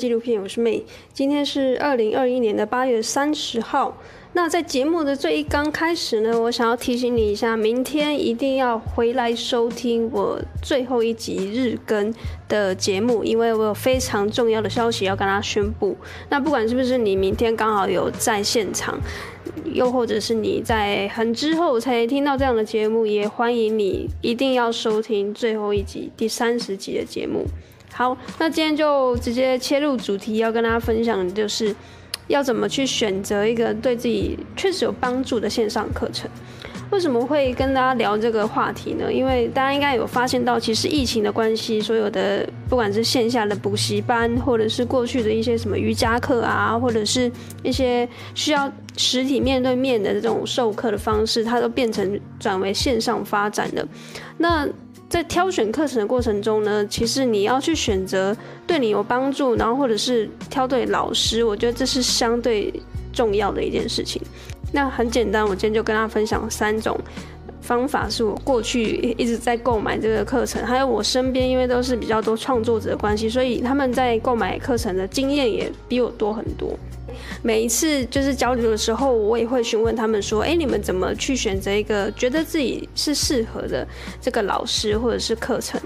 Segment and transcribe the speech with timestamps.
[0.00, 0.82] 纪录片，我是妹。
[1.12, 3.98] 今天是二零二一年的八月三十号。
[4.32, 12.14] 那在节目的最一刚开始呢，我想要提醒你一下，明天一定要回来收听我最后一集日更
[12.48, 15.94] 的节目，因为我有非常重要的消息要跟大家宣布。
[16.30, 18.98] 那不管是不是你明天刚好有在现场，
[19.74, 27.44] 又或者是你在很之后才听到这样的节目，也欢迎你一定要收听最后一集第三十集的节目。
[28.00, 31.76] 好，那今天就直接切入主题，要跟大家分享就是
[32.28, 36.26] 要怎么去选择一个对自己确实有帮助的线上课程。
[36.90, 39.12] 为什么会跟大家聊这个话题呢？
[39.12, 47.30] 因为大家应该有发现到，其实疫情的关系，所有的不管是线下的补习班，或者是过去的一些什么瑜伽课啊，或者是
[47.62, 53.86] 一些需要实体面对面的这种授课的方式，它都变成转为线上发展的。
[54.38, 54.66] 那
[55.10, 62.72] 在挑选课程的过程中呢，其实你要去选择对你有帮助，然后或者是挑对老师，我觉得这是相对
[63.12, 64.22] 重要的一件事情。
[64.72, 66.96] 那很简单，我今天就跟大家分享三种
[67.60, 76.78] 方法，是我过去一直在购买这个课程，还有我身边因为都是比较多创作者的关系，所以他们在购买课程的经验也比我多很多。
[77.42, 83.86] 每一次就是交流的时候，我也会询问他们说：“哎，你们怎么去选择一个觉得自己是适合的
[84.20, 85.80] 这个老师或者是课程？”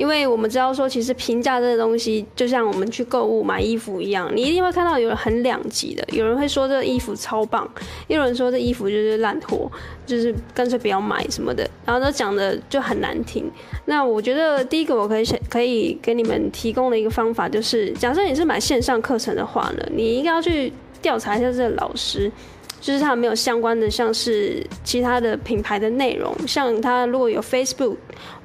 [0.00, 7.70] 因为我们知道说，其实评价这个东西，就像我们去购物买衣服一样，你一定会看到有人很两极的，有人会说这衣服超棒，
[8.08, 9.70] 也有人说这衣服就是烂货，
[10.06, 13.44] 就是干脆不要买什么的，然后都讲的就很难听。
[13.84, 22.32] 那我觉得第一个我可以可以给你们提供的一个方法，就是假设你是买线上课程的话呢，你应该要去调查一下这个老师，
[22.80, 27.96] 就是他有没有相关的，像是其他的品牌的内容，像他如果有 Facebook，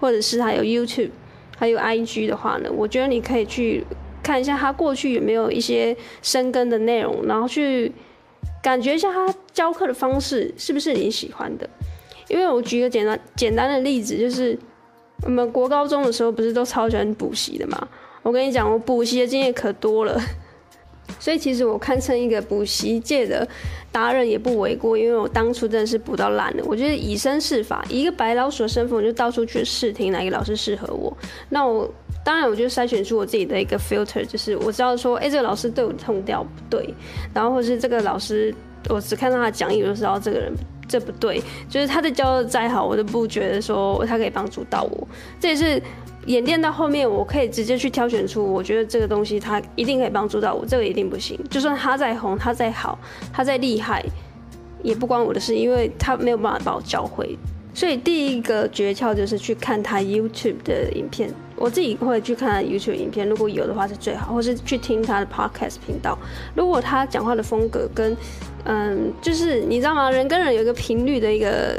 [0.01, 1.11] 或者是他有 YouTube。
[1.57, 3.83] 还有 IG 的话呢，我觉得你可以去
[4.21, 7.91] 看一下他过去有没有一些深耕的内容，然后去
[8.61, 11.69] 感觉一下他教课的方式是不是你喜欢的。
[12.27, 14.57] 因为我举个简单简单的例子，就是
[15.23, 17.87] 我们国高中的时候不是都超喜欢补习的嘛？
[18.23, 20.19] 我跟你讲，我补习的经验可多了。
[21.19, 23.47] 所以其实我堪称一个补习界的
[23.91, 26.63] 达人也不为过，因为我当初真的是补到烂了。
[26.65, 31.15] 我觉得以身试法，一个白老鼠的身份，我就到处去试听哪个老师适合我。
[31.49, 31.91] 那我
[32.23, 36.93] 当然我就筛选出我自己的一个 filter，就是我知道说，哎、这个老师对我的痛调不对，
[37.33, 38.53] 然后或是这个老师，
[38.89, 40.51] 我只看到他讲义我就知道这个人
[40.87, 45.07] 这不对，就是他的教的再好，我都不觉得说他可以帮助到我。
[45.39, 45.81] 这也是。
[46.25, 51.39] 演练到后面，我可以直接去挑选出我觉得这个东西它一定可以帮助到我，这个一定不行。
[51.49, 52.97] 就算他再红，他再好，
[53.31, 54.03] 他再厉害，
[54.81, 57.37] 也不关我的事，因为他没有办法把我教会。
[57.73, 66.17] 所以第一个诀窍就是去看他 YouTube 的影片，我自己会去看 YouTube 影片，如果有的话是最好，或是去听他的 Podcast 频道。
[66.55, 68.15] 如果他讲话的风格跟，
[68.63, 70.09] 嗯，就是你知道吗？
[70.09, 71.77] 人跟人有一个频率的一个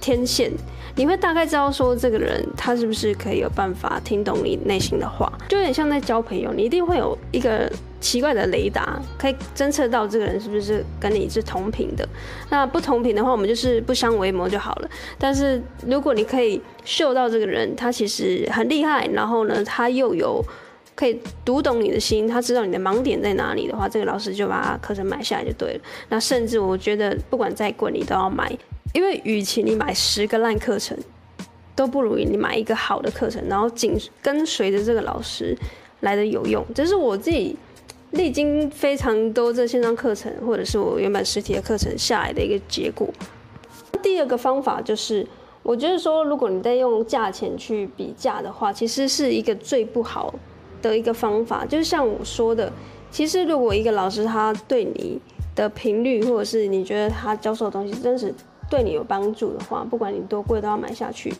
[0.00, 0.50] 天线。
[0.94, 7.70] 你会大概知道说，这个人他是不是可以有办法听懂你内心的话，就有点像在交朋友，你一定会有一个
[8.00, 12.06] 奇怪的雷达，可以侦测到这个人是不是跟你是同频的。
[12.50, 14.90] 那不同频的话，我们就是不相为谋就好了。
[15.18, 20.44] 但是如果你可以嗅到这个人，他其实很厉害，然后呢，他又有
[20.94, 25.80] 可以读懂你的心，他知道你的盲点在哪里的话，这个老师就把课程买下来就对了。
[26.10, 28.52] 那甚至我觉得，不管再贵，你都要买。
[28.92, 30.96] 因为与其你买十个烂课程，
[31.74, 35.56] 都不如你买一个好的课程，然后紧跟随着这个老师
[36.00, 36.62] 来的有用。
[36.74, 37.56] 这是我自己
[38.10, 43.08] 历经非常多这线上课程，或者是我原本实体的课程下来的一个结果。
[44.02, 45.26] 第二个方法就是，
[45.62, 50.34] 我觉得说，如果你在用价钱去比价的话，其实是一个最不好
[50.82, 51.64] 的一个方法。
[51.64, 52.70] 就是像我说的，
[53.10, 55.18] 其实如果一个老师他对你
[55.54, 58.34] 的频率，或者是你觉得他教授的东西真是。
[58.72, 61.30] 对你有帮助的话，不管你多贵都要买下去，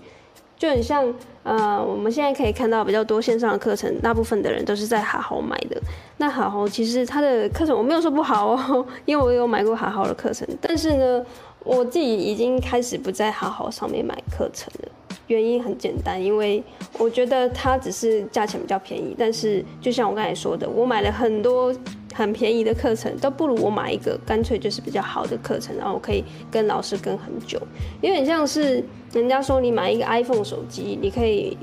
[0.58, 1.02] 就很像
[1.44, 5.80] 呃，我们现在可以看到比较多线上的课程，大部分的人都是在好好买的。
[6.18, 11.24] 那好好其实他的课程我没有说不好哦， 因为我有买过好好的课程，但是呢，
[11.64, 14.88] 我自己已经开始不在好好上面买课程了。
[15.28, 16.62] 原因很简单，因为
[16.98, 21.74] 我觉得它只是价钱比较便宜，但是就像我刚才说的，我买了很多。
[22.12, 27.60] 很便宜的课程都不如我买一个干脆就是比较好的课程，然后我可以跟老师跟很久。
[28.00, 31.56] 有点像是人家说你买一个 iPhone 手机，你可以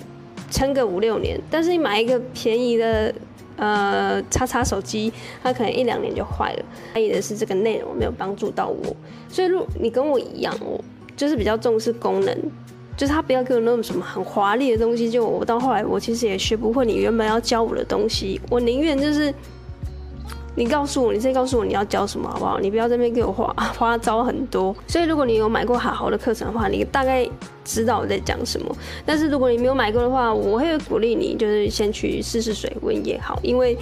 [0.52, 3.14] 撑个五六年，但是你买一个便宜的
[3.58, 5.14] 呃叉叉手机，
[5.44, 6.66] 它可能一两年就坏了。
[6.94, 8.96] 在意的是这个内容没有帮助到我，
[9.30, 10.84] 所以如果你跟我一样，我
[11.16, 12.38] 就是比较重视功能。
[12.98, 15.10] 就是他不要给我那种什么很华丽的东西。
[15.10, 18.42] 就我到后来，我其实也学不会你原本要教我的东西。
[18.50, 19.34] 我宁愿就是
[20.56, 22.60] 你告诉我，你先告诉我你要教什么好不好？
[22.60, 24.76] 你不要在那边给我花 花招很多。
[24.88, 27.28] 所以如果你有买过好好的课程的话，你大概
[27.64, 28.76] 知道我在讲什么。
[29.06, 33.78] 但是如果你没有买过的话，我会鼓励你就是先去试试水温也好，因为。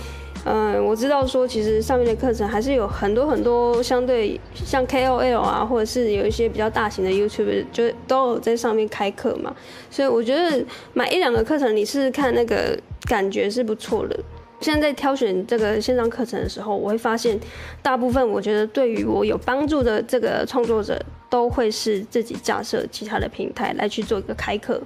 [0.50, 9.54] 嗯，我知道说，其实上面的课程还是有很多很多相对像 KOL 啊，或者是有一些比较大型的 YouTube，就都有在上面开课嘛。
[9.92, 12.80] 所以我觉得买一两个课程，你试试看，那个
[13.10, 14.18] 感觉是不错的。
[14.60, 17.40] 现在在挑选这个线上课程的时候，我会发现，
[17.82, 21.00] 大部分我觉得对于我有帮助的这个创作者，
[21.30, 24.82] 都会是自己架设其他的平台来去做一个开课。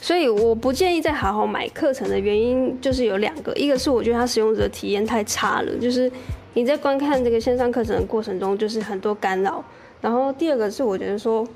[0.00, 6.10] 所以我不建议再好好买课程的原因就是有两个，一个是我觉得它使用者体验太差了，就是
[6.54, 9.64] 你在观看这个线上课程的过程中就是很多干扰。
[10.00, 11.46] 然后第二个是我觉得说，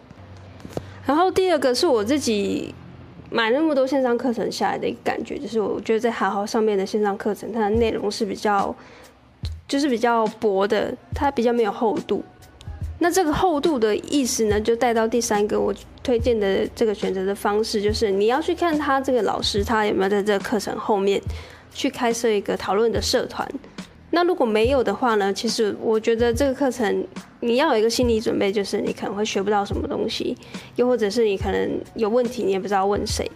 [1.05, 2.73] 然后第二个是我自己
[3.37, 8.75] 买那么多线上课程下来的一个感觉，就是我觉得在好好上面的线上课程，它的内容是比较
[9.69, 12.25] 就是比较薄的，它比较没有厚度。
[12.99, 21.21] 那这个厚度的意思呢，就带到第三个我推荐的这个选择的方式，就是你要去看他这个老师他有没有在这个课程后面
[21.75, 23.47] 去开设一个讨论的社团。
[24.17, 27.07] 那如果没有的话呢，其实我觉得这个课程
[27.41, 30.35] 你要有一个心理准备，就是你可能会学不到什么东西，
[30.77, 33.31] 又或者是你可能有问题，你也不知道问谁。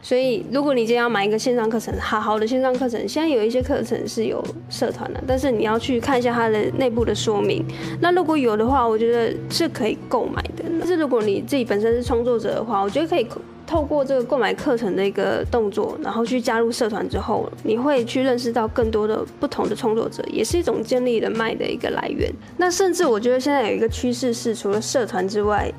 [0.00, 7.62] 所以，如果你今天要买一个线上课程，好好的线上课程，现在有一些课程是有社团的，但是你要去看一下它的内部的说明。
[8.00, 10.64] 那如果有的话，我觉得是可以购买的。
[10.78, 13.26] 但是如果你自己本身是创作者的话，我觉得可以
[13.70, 22.28] 透过这个购买课程的一个动作，然后去加入社团之后，你会去认识到更多的不同的创作者，也是一种建立人脉的一个来源。
[22.56, 25.72] 那甚至我觉得现在有一个趋势是，除了社团之外，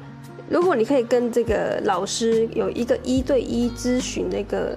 [0.47, 4.73] 如果你可以跟这个老师有一个一对一咨询的一个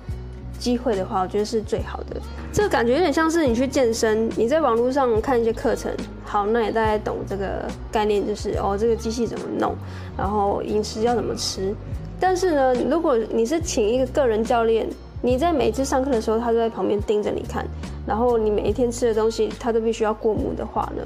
[0.64, 2.19] 机会的话，我觉得是最好的。
[2.50, 5.93] 这个感觉有点像是你去健身，你在网络上看一些课程，
[6.25, 9.75] 好，那也大概懂这个概念，就是哦，这个机器怎么弄，
[10.16, 11.75] 然后饮食要怎么吃。
[12.19, 14.88] 但是呢，如果你是请一个个人教练，
[15.20, 17.66] 你在每次上课的时候，他都在旁边盯着你看，
[18.06, 21.02] 然后你每一天吃的东西，他都必须要过目的话呢，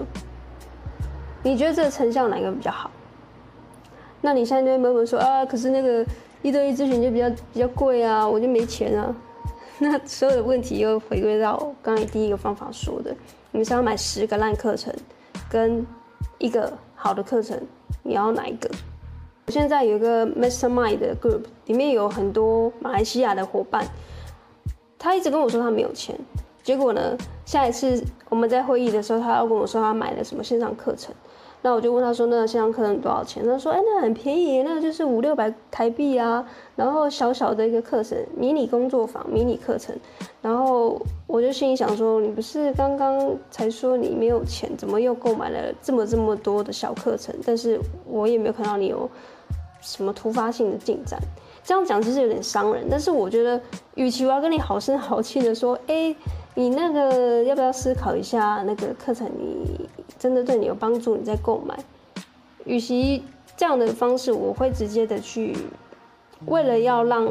[1.42, 2.88] 你觉得这个成效哪个比较好？
[4.20, 6.06] 那你现在就会闷闷说啊，可是那个
[6.42, 9.12] 一对一咨询就比较比较贵啊，我就没钱啊。
[9.80, 13.14] 那所有的问题又回归到刚才第一个方法说的，
[13.52, 14.92] 你们想要买十个烂课程，
[15.48, 15.86] 跟
[16.38, 17.60] 一个好的课程，
[18.02, 18.68] 你要哪一个？
[19.46, 23.86] 我现在有一个 Mastermind 的 group，里面有很多马来西亚的伙伴，
[24.98, 26.18] 他一直跟我说他没有钱，
[26.62, 27.16] 结果呢，
[27.46, 31.14] 下一次我们在会议的时候，他要跟我说他买了什么线上课程。
[31.60, 36.48] 那我就问他说：“那个线上课程多少钱？”他说：“哎，那很便宜，那就是五六百台币啊。
[36.76, 39.94] 然后小小的一个课程，迷你工作坊，迷你课程。
[40.40, 47.34] 然后我就心里想说：你不是刚刚才说你没有钱，怎么又购买了这么这么多的小课程？
[47.44, 49.10] 但是我也没有看到你有
[49.80, 51.18] 什么突发性的进展。
[51.64, 52.86] 这样讲其实有点伤人。
[52.88, 53.60] 但是我觉得，
[53.96, 56.14] 与其我要跟你好声好气的说，哎，
[56.54, 59.26] 你那个要不要思考一下那个课程？
[59.36, 59.88] 你。”
[60.18, 61.78] 真的对你有帮助，你再购买。
[62.64, 63.22] 与其
[63.56, 65.56] 这样的方式，我会直接的去，
[66.46, 67.26] 为了要让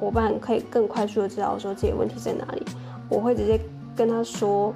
[0.00, 2.62] 伙伴可以更快速的知道说这些问题在哪里，
[3.08, 3.60] 我会直接
[3.94, 4.72] 跟他说，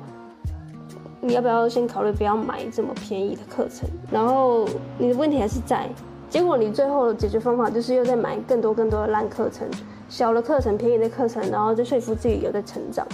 [1.20, 3.88] 你要不要先考虑不要买这么便宜的课程？
[4.10, 5.88] 然后你的问题还是在，
[6.28, 9.66] 结果你最后的解决方法就是又在买更多更多的烂课程、
[10.08, 13.06] 小的课程、便宜的课程，然后再说服自己有在成长。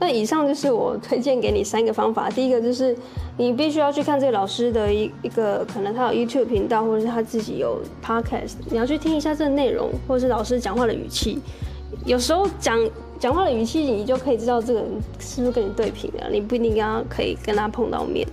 [0.00, 2.30] 那以上就是我推荐给你三个方法。
[2.30, 2.96] 第一个就是
[3.36, 11.40] 你必须要去看这个老师的一一个，可能他有 YouTube 频道，或者是他自己有 Podcast，你要去听一下这个内容，或者是老师讲话的语气。
[12.06, 12.78] 有时候讲
[13.18, 14.88] 讲话的语气，你就可以知道这个人
[15.18, 16.28] 是不是跟你对频了。
[16.30, 18.24] 你不一定要可以跟他碰到面。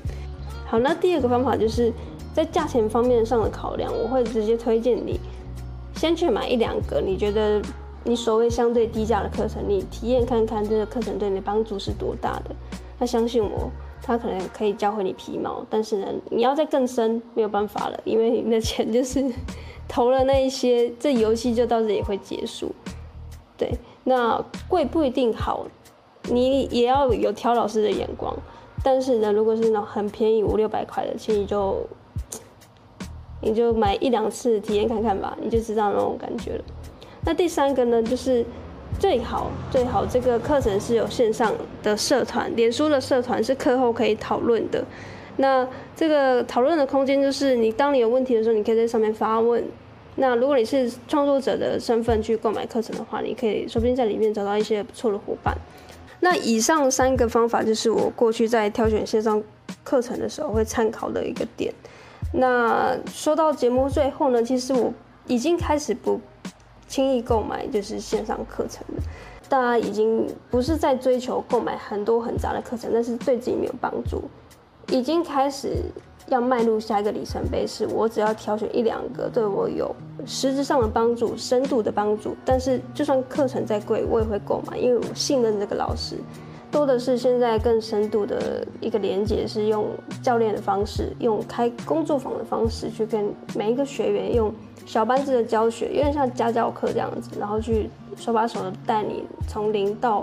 [0.68, 1.92] 好，那第二个方法就是
[2.34, 5.20] 在价钱方面上的考量，我会直接推荐你
[5.96, 7.60] 先去买一两个，你觉得。
[8.06, 12.56] 你所谓相对低价的课程，你体验看看这个课程对你的帮助是多大的？
[13.00, 13.70] 那相信我，
[14.02, 19.26] 他可能可以教会你皮毛，但是呢，你要再更深没有办法了，因为你的钱就是
[19.88, 22.72] 投了那一些，这游戏就到这里会结束。
[23.58, 23.72] 对，
[24.04, 25.66] 那贵不一定好，
[26.30, 28.34] 你也要有挑老师的眼光。
[28.84, 31.78] 但是呢，如果是那种很便宜五六百块的，其实你就
[33.42, 36.64] 你就买一两次体验看看吧，你就知道那种感觉了。
[37.26, 38.46] 那第三个呢，就是
[39.00, 41.52] 最好最好这个课程是有线上
[41.82, 44.84] 的社团，脸书的社团是课后可以讨论的。
[45.38, 49.62] 那这个讨论的空间就是你当你有问题的时候，你可以在上面发问，
[50.16, 55.58] 那如果你是创作者的身份去购买课程的话，你可以说不定在里面找到一些不错的伙伴。
[56.22, 59.44] 那以上三个方法就是我过去在挑选线上
[59.84, 61.74] 课程的时候会参考的一个点。
[62.32, 64.94] 那说到节目最后呢，其实我
[65.28, 66.22] 已经开始不
[66.88, 69.02] 轻易购买就是线上课程的。
[69.48, 74.24] 大家已经不是在追求购买很多很杂的课程，但是对自己没有帮助，
[74.88, 75.84] 已经开始
[76.28, 86.18] 要迈入下一个里程碑，是我只要挑选一两个对我有实质上的帮助、深度的帮助，但是就算课程再贵，我也会购买，因为我信任这个老师。
[86.76, 89.88] 多的是现在更深度的一个连接，是用
[90.22, 94.54] 教练的方式，用开工作坊的方式去跟每一个学员用
[94.86, 100.22] 小班制的教学，有点像家教课这样子，然后去手把手的带你从零到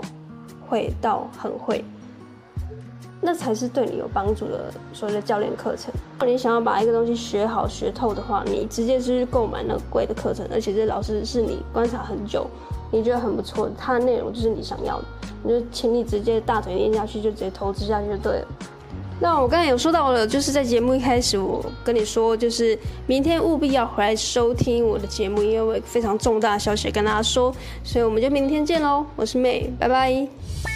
[0.67, 1.83] 会到很会，
[3.19, 5.91] 那才是对你有帮助的所谓的教练课程。
[5.95, 12.45] 如果你想要把一个东西学好学透的话，你直接就是购买那个贵的课程，而且这老师是你观察很久，
[12.93, 15.05] 你觉得很不错，它的内容就是你想要的。
[15.43, 18.47] 你就请你直接大腿练下去，就直接投资下去就对了。
[19.19, 29.05] 那我刚才有说到了，就是在节目一开始，我跟你说，就是明天务必要回来收听我的节目，因为我有非常重大的消息跟大家说，所以我们就明天见喽。
[29.15, 30.72] 我是妹拜拜。